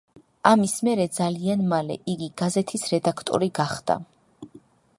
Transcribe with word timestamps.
ამის 0.51 0.71
მერე 0.87 1.03
ძალიან 1.17 1.61
მალე 1.73 1.97
იგი 2.13 2.29
გაზეთის 2.43 2.85
რედაქტორი 2.95 3.51
გახდა. 3.61 3.99